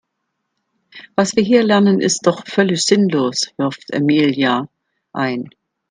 Was 1.15 1.35
wir 1.35 1.43
hier 1.43 1.61
lernen 1.61 2.01
ist 2.01 2.25
doch 2.25 2.47
völlig 2.47 2.81
sinnlos, 2.85 3.49
wirft 3.57 3.91
Emilia 3.91 4.67
ein. 5.13 5.47